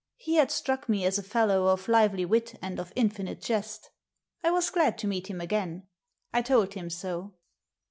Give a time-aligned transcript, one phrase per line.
[0.17, 3.91] He had struck me as a fellow of lively wit and of infinite jest
[4.43, 5.83] I was glad to meet him again.
[6.33, 7.35] I told him so.